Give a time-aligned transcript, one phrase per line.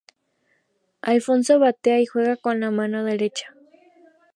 [1.03, 3.53] Alfonso batea y juega con la mano derecha.